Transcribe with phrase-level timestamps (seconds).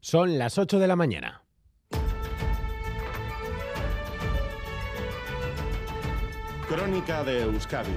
[0.00, 1.42] Son las 8 de la mañana.
[6.68, 7.90] Crónica de Euskadi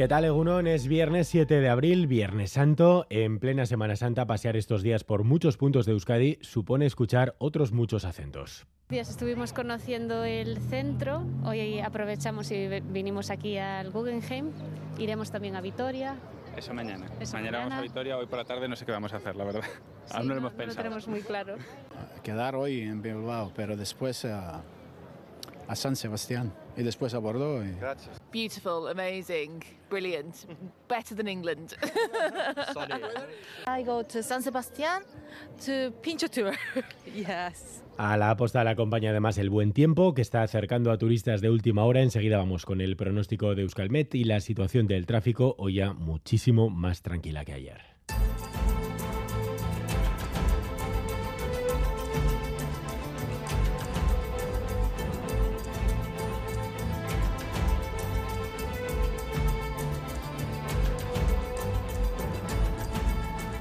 [0.00, 0.66] ¿Qué tal, Egunon?
[0.66, 3.06] Es viernes 7 de abril, Viernes Santo.
[3.10, 7.70] En plena Semana Santa, pasear estos días por muchos puntos de Euskadi supone escuchar otros
[7.72, 8.66] muchos acentos.
[8.88, 14.52] Estuvimos conociendo el centro, hoy aprovechamos y vinimos aquí al Guggenheim,
[14.96, 16.16] iremos también a Vitoria.
[16.56, 17.06] Eso mañana.
[17.34, 19.44] mañana, vamos a Vitoria, hoy por la tarde no sé qué vamos a hacer, la
[19.44, 19.64] verdad.
[20.12, 20.68] Aún no, lo hemos pensado.
[20.68, 21.56] No lo tenemos muy claro.
[22.22, 24.62] Quedar hoy en Bilbao, pero después a,
[25.70, 27.64] a San Sebastián y después a Bordeaux.
[27.64, 27.78] Y...
[27.78, 28.20] Gracias.
[28.32, 30.34] Beautiful, amazing, brilliant,
[30.88, 31.76] better than England.
[33.68, 35.04] I go to San Sebastián
[35.64, 36.54] to Pincho Tour.
[37.06, 37.84] yes.
[37.98, 41.50] A la aposta le acompaña además el buen tiempo que está acercando a turistas de
[41.50, 42.02] última hora.
[42.02, 46.68] Enseguida vamos con el pronóstico de Euskalmet y la situación del tráfico hoy ya muchísimo
[46.68, 47.89] más tranquila que ayer.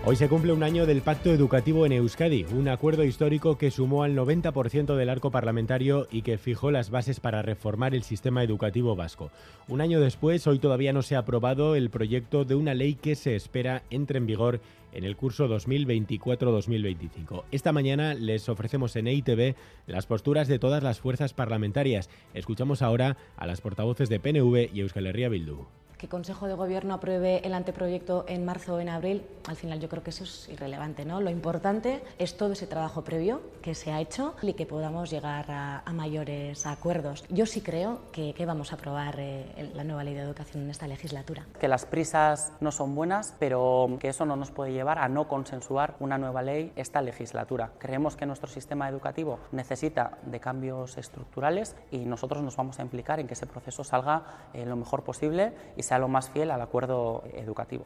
[0.10, 4.02] Hoy se cumple un año del Pacto Educativo en Euskadi, un acuerdo histórico que sumó
[4.02, 8.96] al 90% del arco parlamentario y que fijó las bases para reformar el sistema educativo
[8.96, 9.30] vasco.
[9.68, 13.14] Un año después, hoy todavía no se ha aprobado el proyecto de una ley que
[13.14, 14.62] se espera entre en vigor
[14.94, 17.44] en el curso 2024-2025.
[17.52, 19.54] Esta mañana les ofrecemos en EITV
[19.86, 22.10] las posturas de todas las fuerzas parlamentarias.
[22.34, 25.68] Escuchamos ahora a las portavoces de PNV y Euskal Herria Bildu
[26.00, 29.90] que Consejo de Gobierno apruebe el anteproyecto en marzo o en abril, al final yo
[29.90, 31.04] creo que eso es irrelevante.
[31.04, 31.20] ¿no?
[31.20, 35.46] Lo importante es todo ese trabajo previo que se ha hecho y que podamos llegar
[35.50, 37.26] a, mayores acuerdos.
[37.30, 40.88] Yo sí creo que, vamos a aprobar eh, la nueva ley de educación en esta
[40.88, 41.46] legislatura.
[41.60, 45.28] Que las prisas no son buenas, pero que eso no nos puede llevar a no
[45.28, 47.72] consensuar una nueva ley esta legislatura.
[47.80, 53.20] Creemos que nuestro sistema educativo necesita de cambios estructurales y nosotros nos vamos a implicar
[53.20, 54.24] en que ese proceso salga
[54.54, 57.86] eh, lo mejor posible y sea lo más fiel al acuerdo educativo.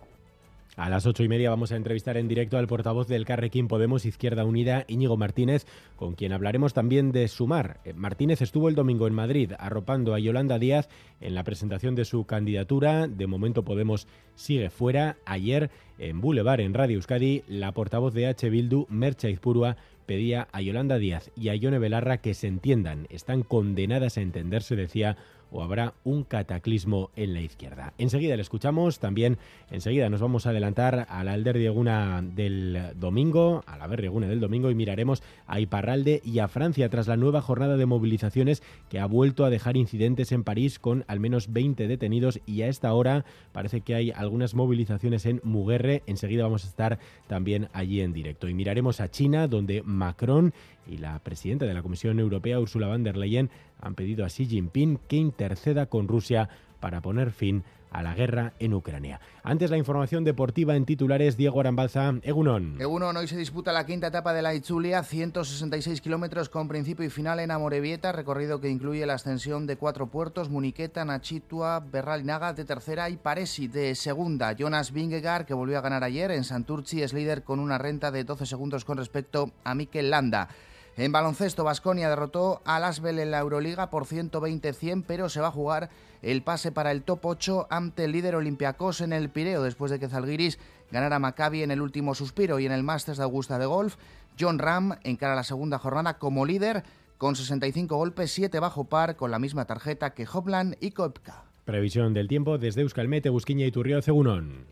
[0.76, 4.06] A las ocho y media vamos a entrevistar en directo al portavoz del Carrequín Podemos
[4.06, 7.80] Izquierda Unida, Íñigo Martínez, con quien hablaremos también de Sumar.
[7.86, 10.90] Eh, Martínez estuvo el domingo en Madrid arropando a Yolanda Díaz
[11.22, 13.08] en la presentación de su candidatura.
[13.08, 15.18] De momento Podemos sigue fuera.
[15.26, 18.50] Ayer en Boulevard, en Radio Euskadi, la portavoz de H.
[18.50, 23.08] Bildu, Mercha Izpurua, pedía a Yolanda Díaz y a Ione Belarra que se entiendan.
[23.10, 25.18] Están condenadas a entenderse, decía
[25.54, 27.94] o habrá un cataclismo en la izquierda.
[28.00, 29.38] Enseguida le escuchamos, también
[29.70, 34.40] enseguida nos vamos a adelantar a la Alder Dieguna del domingo, a la Berrieguna del
[34.40, 39.00] domingo y miraremos a Iparralde y a Francia tras la nueva jornada de movilizaciones que
[39.00, 42.92] ha vuelto a dejar incidentes en París con al menos 20 detenidos y a esta
[42.94, 46.02] hora parece que hay algunas movilizaciones en Muguerre.
[46.08, 46.98] Enseguida vamos a estar
[47.28, 50.54] también allí en directo y miraremos a China donde Macron
[50.86, 53.50] y la presidenta de la Comisión Europea, Ursula von der Leyen,
[53.80, 56.50] han pedido a Xi Jinping que interceda con Rusia
[56.84, 59.22] para poner fin a la guerra en Ucrania.
[59.42, 62.76] Antes la información deportiva en titulares, Diego Arambalza, Egunon.
[62.82, 67.10] Egunon, hoy se disputa la quinta etapa de la Itzulia, 166 kilómetros con principio y
[67.10, 72.66] final en Amorebieta, recorrido que incluye la ascensión de cuatro puertos, Muniqueta, Nachitua, Berralinaga de
[72.66, 74.52] tercera y Paresi de segunda.
[74.52, 78.26] Jonas Vingegaard, que volvió a ganar ayer en Santurci, es líder con una renta de
[78.26, 80.50] 12 segundos con respecto a Mikel Landa.
[80.96, 85.52] En baloncesto, Basconia derrotó a Lasvel en la Euroliga por 120-100, pero se va a
[85.52, 85.90] jugar
[86.22, 90.00] el pase para el top 8 ante el líder Olympiacos en el Pireo, después de
[90.00, 90.60] que Zalgiris
[90.92, 93.96] ganara Maccabi en el último suspiro y en el Masters de Augusta de Golf.
[94.40, 96.84] John Ram encara la segunda jornada como líder
[97.18, 101.46] con 65 golpes, 7 bajo par, con la misma tarjeta que Hopland y Koepka.
[101.66, 104.68] Previsión del tiempo desde Euskalmete, Busquiña y Turrio, Cegunón.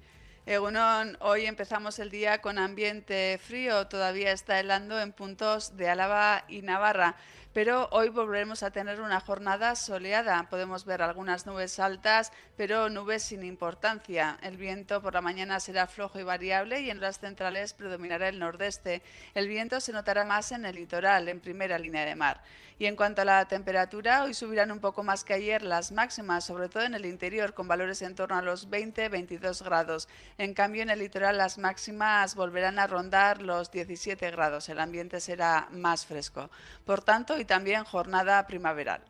[0.47, 6.45] Egunon, hoy empezamos el día con ambiente frío, todavía está helando en puntos de Álava
[6.47, 7.15] y Navarra
[7.53, 10.47] pero hoy volveremos a tener una jornada soleada.
[10.49, 14.37] Podemos ver algunas nubes altas, pero nubes sin importancia.
[14.41, 18.39] El viento por la mañana será flojo y variable y en las centrales predominará el
[18.39, 19.01] nordeste.
[19.33, 22.41] El viento se notará más en el litoral, en primera línea de mar.
[22.79, 26.45] Y en cuanto a la temperatura, hoy subirán un poco más que ayer las máximas,
[26.45, 30.07] sobre todo en el interior, con valores en torno a los 20-22 grados.
[30.37, 34.69] En cambio, en el litoral las máximas volverán a rondar los 17 grados.
[34.69, 36.49] El ambiente será más fresco.
[36.85, 39.01] Por tanto, y también jornada primaveral.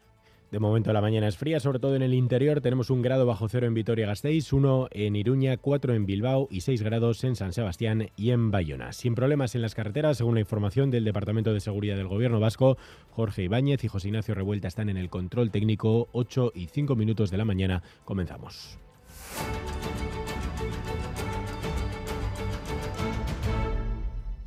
[0.51, 2.59] De momento la mañana es fría, sobre todo en el interior.
[2.59, 6.81] Tenemos un grado bajo cero en Vitoria-Gasteiz, uno en Iruña, cuatro en Bilbao y seis
[6.81, 8.91] grados en San Sebastián y en Bayona.
[8.91, 12.77] Sin problemas en las carreteras, según la información del Departamento de Seguridad del Gobierno Vasco,
[13.11, 16.09] Jorge Ibáñez y José Ignacio Revuelta están en el control técnico.
[16.11, 17.81] 8 y 5 minutos de la mañana.
[18.03, 18.77] Comenzamos.